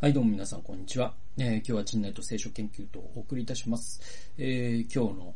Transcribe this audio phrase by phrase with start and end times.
[0.00, 1.12] はい、どうも皆さん、こんにちは。
[1.38, 4.00] えー今日は陣内と聖書研究とお送りいたします。
[4.38, 5.34] えー今日の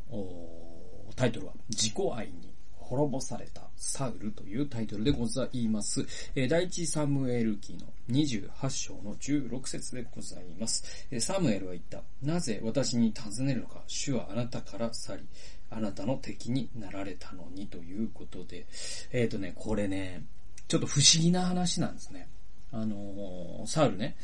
[1.17, 6.05] タイトルは、自己愛に滅ぼされたサウルというタイトルでございます。
[6.33, 11.07] えー第一サムエル記の28章の16節でございます。
[11.11, 12.01] えサムエルは言った。
[12.21, 15.23] なぜ私に尋ねるのか主はあなたから去り、
[15.71, 18.65] あなたの敵になられたのにということで。
[19.11, 20.23] えっ、とね、これね、
[20.69, 22.29] ちょっと不思議な話なんですね。
[22.73, 24.15] あのサウルね、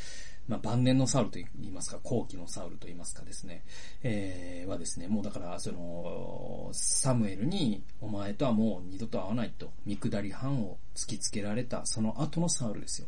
[0.50, 3.64] まあ、晩年のサウルと言いますか、後期のサウルと言いますかですね、
[4.02, 13.08] えー、はですね、もうだから、その、サムエルに、お前とはもう二度と会わないと、見下り犯を突きつけられた、その後のサウルですよ。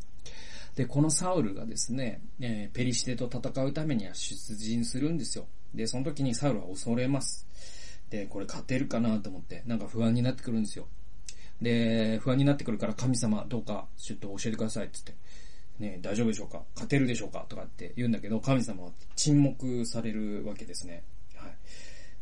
[0.76, 5.48] で、このサウルがですね、えーペリシテと戦うためには出陣するんですよ。
[5.74, 7.48] で、その時にサウルは恐れます。
[8.12, 10.88] で、これ勝てるかなと思って、なんか不安になってくるんですよ。
[11.62, 15.24] で、不安になってくるから神様どうかちょっと教えてくださいって言って、
[15.82, 16.64] ね、大丈夫でしょうか？
[16.76, 17.46] 勝てるでしょうか？
[17.50, 21.04] とかって言うんだけど、神様は沈黙されるわけですね。
[21.36, 21.52] はい。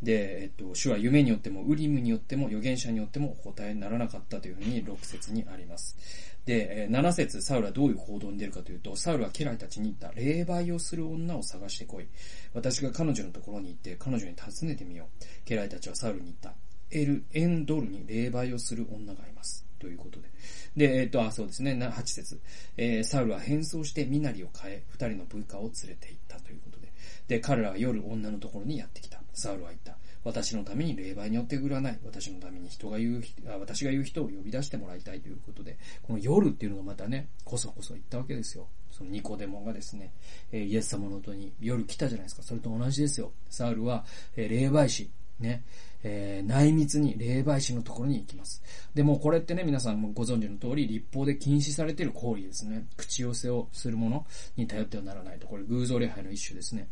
[0.02, 5.98] で、えっと、主は夢によっても、ウリムによっても、預言者によってもお答えにならなかったというふうに6節にあります。
[6.46, 12.08] で、7節サウルはどういう行動に出るかというと、サウルは家来たちに言った、霊媒をする女を探してこい。
[12.54, 15.26] 私が彼女のところに行って、彼女に尋ねてみよう。
[15.46, 16.54] 家来たちはサウルに言った。
[16.92, 19.66] エル、エンドルに霊媒をする女がいます。
[19.80, 20.30] ということで。
[20.78, 22.40] で、えっ、と、あ、そうですね、な8節
[22.78, 26.92] えーサウルは変装して身なりを変え、二人の部下を連れて行ったということで。
[27.28, 29.20] で、彼らは夜女のところにやってきた。
[29.34, 29.98] サウルは言った。
[30.24, 33.24] 私のために霊媒によって占い、私のために人が言う、
[33.60, 38.68] 私が言う人を呼び出してもらいたいということで、この夜っていうのがまたね、こそこそ言ったわけですよ。
[38.92, 40.12] そのニコデモがですね、
[40.52, 42.44] えイエス様の元に夜来たじゃないですか。
[42.44, 43.32] それと同じですよ。
[43.50, 44.06] サウルは、
[44.36, 45.64] え霊媒師、ね、
[46.04, 48.62] えー内密に霊媒師のところに行きます。
[48.94, 52.88] でもこれってね、皆さんもご存知の通り、立法で禁止されている行為ですね。
[52.98, 55.48] 口寄せをするものに頼ってはならないと。
[55.48, 56.88] これ偶像礼拝の一種ですね。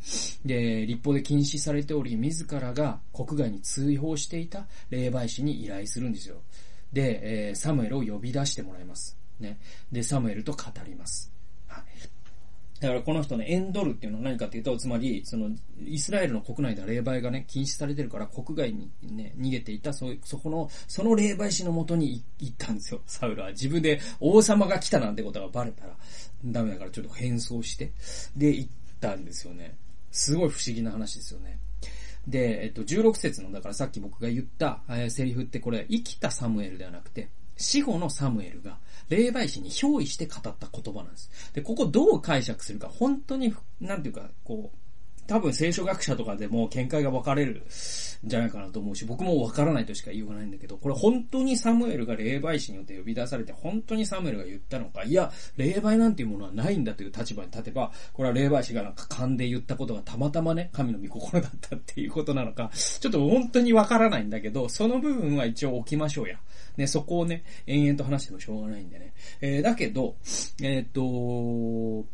[0.45, 6.37] で、立法で禁止されており、自らが国外に追放していた霊媒師に依頼するんですよ。
[6.93, 9.17] で、えーサムエルを呼び出してもらいます。
[9.39, 9.59] ね。
[9.91, 11.31] で、サムエルと語ります。
[11.67, 11.83] はい。
[12.79, 15.49] だからこの人ね、エンドルっていうのは何かっていうと、つまり、その、
[15.83, 23.49] イスラエルの国内では霊媒がね、禁止されてるから国外にね、逃げていた、そういう、そこの、その霊媒師のもとに行ったんですよ、サウルは。
[23.49, 25.95] 自分で王様が来たなんてことがバレたら、
[26.45, 27.91] ダメだからちょっと変装して、
[28.35, 29.75] で、行ったんですよね。
[30.11, 31.59] すごい不思議な話ですよね。
[32.27, 38.77] で、えっと、16節の、だからさっき僕が言った、えーセリフってこれ、生きたサムエルではなくて、死後のサムエルが、
[39.09, 41.29] 霊媒師に憑依して語った言葉なんです。
[41.53, 44.77] で、ここどう解釈するか、本当に、なんていうか、こう、
[45.27, 47.63] 多分聖書学者とかでも見解が分かれる
[48.25, 66.39] んじゃないかなと思うし、僕も分からないとしか言いようがないんだけど、これ本当にサムエルが霊媒師によって呼び出されて、本当にサムエルが言ったのか、いや、霊媒なんていうものはないんだという立場に立てば、これは霊媒師がなんか勘で言ったことがたまたまね、神の御心だったっていうことなのか、ちょっと本当に分からないんだけど、その部分は一応置きましょうや。
[66.77, 69.13] ね、そこをね、延々と話してもしょうがないんでね。
[69.41, 70.15] えー、だけど、
[70.61, 72.07] えーっと、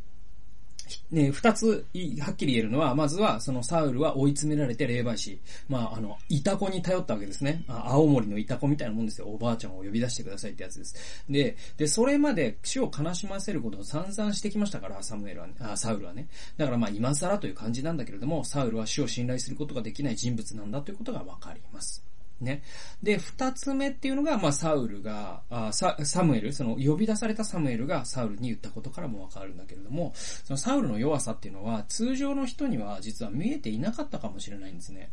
[1.11, 1.85] ね、二つ、
[2.19, 5.39] はっきり言えるのは、まずは、そのサウルは追い詰められて霊媒師。
[5.69, 7.63] まあ、あの、イタコに頼ったわけですね。
[7.67, 9.27] 青森のイタコみたいなもんですよ。
[9.27, 11.23] おばあちゃんを呼び出してくださいってやつです。
[11.29, 16.27] で、で、それまで死を悲しませることを散々してきましたから、サムエルはね、あ、サウルはね。
[16.57, 22.03] だからまあ、今更という感じなんだけれども、サウルは死を信頼することができない人物なんだということがわかります。
[22.43, 22.63] ね。
[23.01, 35.11] で、二つ目っていうのが、まあ、サウルが、あササムエル、その呼び出されたサムエルがサウルに言ったことからもわかるんだけれども、そのサウルの弱さっていうのは、通常の人には実は見えていなかったかもしれないんですね。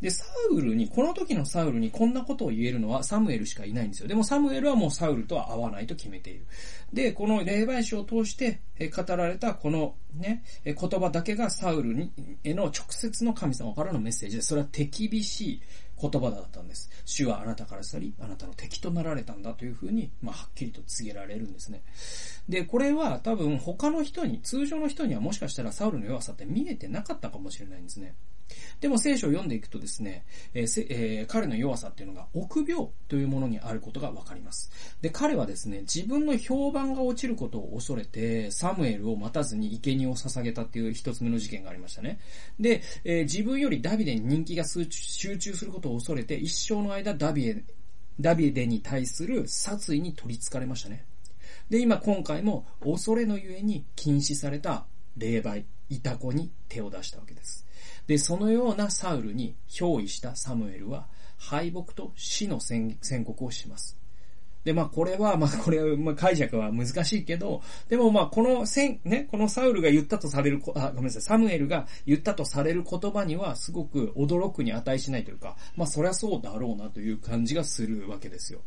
[0.00, 4.08] で、サウルに、この時のサウルにこんなことを言えるのはサムエルしかいないんですよ。
[4.08, 6.46] でもサムエルはもうサウルとは会わないと決めている。
[6.92, 8.60] で、この霊媒師を通して
[8.96, 15.62] 語られたこのね、言葉だけがサウルにへの直接の神様からのメッセージで、それは手厳しい
[16.00, 16.90] 言葉だったんです。
[17.04, 21.82] 主はあなたから去り、あなたの敵となられたんだというふうに、まあ、はっきりと告げられるんですね。
[22.48, 28.14] で、これは多分他の人に、通常の人にはもしかしたらサウルの弱さって見えてなかったかもしれないんですね。
[28.80, 34.70] でも聖書を読んでいくとですね、えーせえー彼の弱さっていうのが臆病というものにあることがわかります。
[35.00, 42.18] で、彼はですね、自分の評判が落ちることを恐れて、サムエルを待たずに生贄を捧げたっていう一つ目の事件がありましたね。
[42.58, 47.64] で、えー自分よりダビデに人気が集集中することを恐れて、一生の間ダビエ、
[48.18, 51.04] ダビデに対する殺意に取り憑かれましたね。
[51.68, 57.66] で、今今回も恐れのゆえに禁止された霊媒、イタコに手を出したわけです。
[58.06, 61.06] で、そのようなサウルに憑依したサムエルは
[61.38, 63.99] 敗北と死の宣告をします。
[64.64, 78.60] で、まあこれは、まあこれ、まあ解釈は難しいけど、でもまあこのせん、ね、このサウルが言ったとされるあ、ごめんなさい、サムエルが言ったとされる言葉にはすごく驚くに値しないというか、まあそりゃそうだろうなという感じがするわけですよ。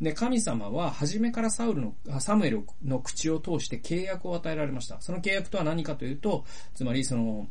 [0.00, 5.00] で、神様は初めからサウルの、サムエルの口を通して契約を与えられました。
[5.00, 7.48] その契約とは何かというと、つまりその、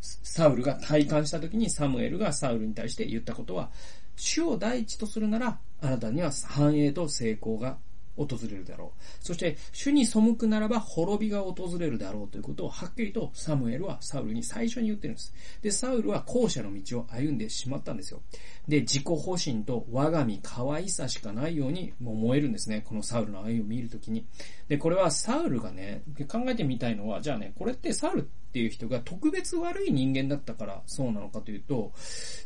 [0.00, 3.70] サウルが体感した時にサムエルがサウルに対して言ったことは、
[4.16, 7.78] 主を第一とするなら、あなたには繁栄と成功が
[8.18, 9.24] 訪れるだろう。
[9.24, 15.32] そして、主に背くならば滅びが訪れるだろうということをはっきりとサムエルはサウルに最初に言ってるんです。
[15.62, 18.20] で、サウルは後者の道を歩んでしまったんですよ。
[18.66, 22.82] で、自己保身と我が身可愛さしかないようにもう燃えるんですね。
[22.84, 24.26] このサウルの歩みを見るときに。
[24.66, 31.92] で、これはサウルがね、考えてみたいのは、じゃあね、これってサウルっていう人が特別悪い人間だったからそうなのかというと、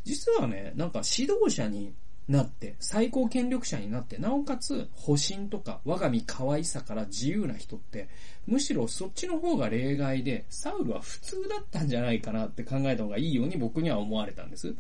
[0.05, 1.95] 実はね、なんか指導者に
[2.33, 8.09] なって、最高権力者になって、なおかつ、保身とか、我が身可愛さから自由な人って、
[8.47, 14.75] むしろそっちの方が例外で、サウルは普通だったんじゃないかなって考えた方がいいように僕には思われたんです。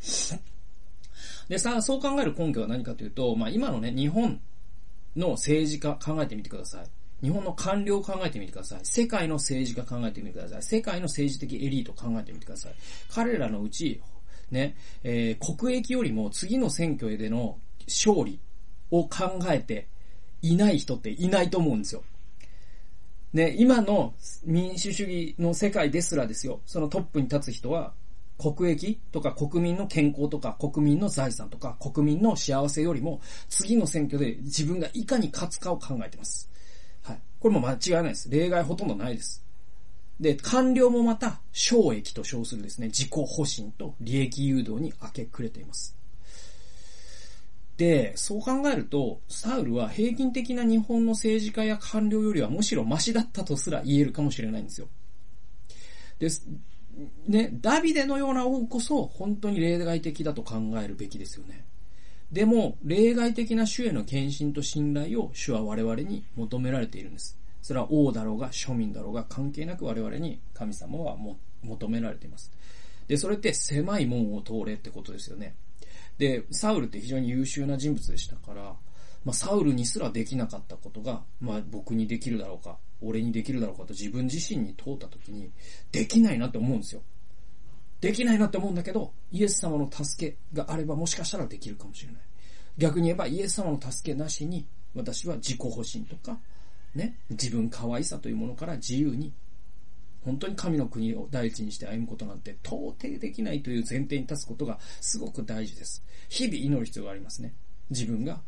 [1.48, 4.40] で、さあ、そう考える根拠は何かというと、まあ今のね、日本
[5.14, 6.86] の政治家考えてみてください。
[7.22, 8.80] 日本の官僚を考えてみてください。
[8.82, 10.62] 世界の政治家考えてみてください。
[10.62, 12.74] 世界の政治的エリート考えてみてください。
[13.10, 14.00] 彼らのうち、
[14.52, 17.58] ね、えー、国益よりも次の選挙での
[17.88, 18.38] 勝利
[18.90, 19.88] を考えて
[20.42, 22.04] いない人っていないと思うんですよ。
[23.32, 24.14] ね、今の
[24.44, 27.94] 民主主義の世界ですらですよ、そのトップに立つ人は、
[28.38, 36.50] 国益とか国民の健康とか国民の財産とか国民の幸せよりも次の選挙で自分がいかに勝つかを考えてます。
[37.02, 37.20] はい。
[37.38, 38.28] これも間違いないです。
[38.30, 39.44] 例外ほとんどないです。
[40.22, 45.96] で、官僚もまた、省益と称するですね、自己保身と利益誘導に明け暮れています。
[47.76, 54.86] で、そう考えると、サウルは平均的な日本の政治家や官僚よりはむしろマシだったとすら言えるかもしれないんですよ。
[56.20, 56.46] です。
[57.26, 61.64] ね、ダビデのような王こそ本当に例外的だと考えるべきですよね。
[62.30, 67.41] でも、例外的な主への献身と信頼を主は我々に求められているんです。
[67.62, 72.52] それは王だろうが庶民だろうが関係なく我々に神様はも求められています。
[73.06, 75.54] で、それって狭い門を通れってことですよね。
[76.18, 78.74] で、サウルって非常に優秀な人物でしたから、
[79.24, 85.50] まあ、サウルにすらできなかったことが、まあ、僕にできるだろうか、俺にできるだろうかと自分自身に問うたときに、
[85.92, 87.02] できないなって思うんですよ。
[88.00, 92.22] できないなって思うんだけど、イエス様の助けがあればもしかしたらできるかもしれない。
[92.78, 96.40] 逆に言えば、イエス様の助けなしに、私は自己保身とか、
[96.94, 99.32] ね、自分可愛さというものから自由に、
[100.24, 106.04] 本当に神の国を第一にして歩むことなんて到底できないという前提に立つことがすごく大事です。
[106.28, 107.54] 日々祈る必要がありますね。
[107.90, 108.40] 自分が、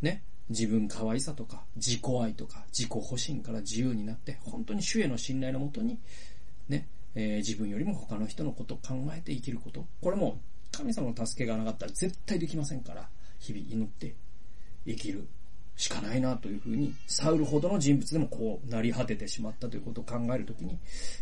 [0.00, 5.98] ね、自分可愛さとか、自己愛とか、自己保身から自由になって、本当に主への信頼のもとに、
[6.68, 9.86] ね、えー、自分よりも他の人のことを考えて生きること。
[10.00, 10.40] これも
[10.70, 13.08] 神様の助けがなかったら絶対できませんから、
[13.40, 14.14] 日々祈って
[14.86, 15.26] 生きる
[15.78, 20.76] しかないなというふうに、サウルほどの人物でもこう、なり果ててしまったということを考えるときに、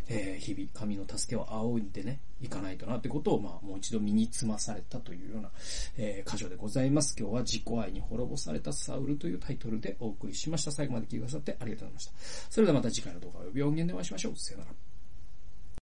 [0.08, 5.50] えー、日々神の助けを仰いでね、いかないとなということを、まあ、もう一度身につまされたというような、
[5.98, 7.14] えー、箇所でございます。
[7.18, 10.72] 今日は自己愛に滅ぼされたサウルというタイトルでお送りしました。
[10.72, 12.12] 最後まで聞いてくださってありがとうございました。
[12.48, 14.36] それではまた次回の動画を呼び音源でお会いしましょう。
[14.36, 14.85] さよなら。